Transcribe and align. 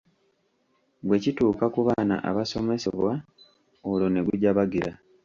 Bwe 1.05 1.17
kituuka 1.23 1.65
ku 1.73 1.79
baana 1.87 2.15
abasomesebwa 2.29 3.13
olwo 3.89 4.07
ne 4.11 4.21
gujabagira. 4.27 4.91